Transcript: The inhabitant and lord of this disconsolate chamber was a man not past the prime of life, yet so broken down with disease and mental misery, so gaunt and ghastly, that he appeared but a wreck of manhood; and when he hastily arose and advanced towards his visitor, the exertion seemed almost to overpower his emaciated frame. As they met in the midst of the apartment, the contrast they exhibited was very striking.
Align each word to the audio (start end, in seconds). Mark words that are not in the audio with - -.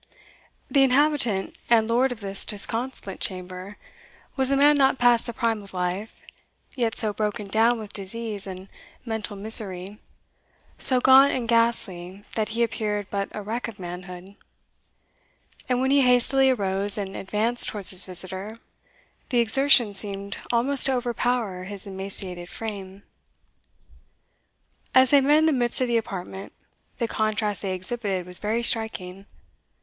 The 0.67 0.81
inhabitant 0.81 1.55
and 1.69 1.87
lord 1.87 2.11
of 2.11 2.21
this 2.21 2.43
disconsolate 2.43 3.19
chamber 3.19 3.77
was 4.35 4.49
a 4.49 4.57
man 4.57 4.75
not 4.75 4.97
past 4.97 5.27
the 5.27 5.31
prime 5.31 5.61
of 5.61 5.75
life, 5.75 6.23
yet 6.75 6.97
so 6.97 7.13
broken 7.13 7.45
down 7.47 7.77
with 7.77 7.93
disease 7.93 8.47
and 8.47 8.67
mental 9.05 9.35
misery, 9.35 9.99
so 10.79 10.99
gaunt 11.01 11.33
and 11.33 11.47
ghastly, 11.47 12.23
that 12.33 12.49
he 12.49 12.63
appeared 12.63 13.11
but 13.11 13.29
a 13.33 13.43
wreck 13.43 13.67
of 13.67 13.77
manhood; 13.77 14.33
and 15.69 15.79
when 15.79 15.91
he 15.91 16.01
hastily 16.01 16.49
arose 16.49 16.97
and 16.97 17.15
advanced 17.15 17.69
towards 17.69 17.91
his 17.91 18.03
visitor, 18.03 18.57
the 19.29 19.37
exertion 19.37 19.93
seemed 19.93 20.39
almost 20.51 20.87
to 20.87 20.93
overpower 20.95 21.65
his 21.65 21.85
emaciated 21.85 22.49
frame. 22.49 23.03
As 24.95 25.11
they 25.11 25.21
met 25.21 25.37
in 25.37 25.45
the 25.45 25.51
midst 25.51 25.79
of 25.79 25.87
the 25.87 25.97
apartment, 25.97 26.53
the 26.97 27.07
contrast 27.07 27.61
they 27.61 27.75
exhibited 27.75 28.25
was 28.25 28.39
very 28.39 28.63
striking. 28.63 29.27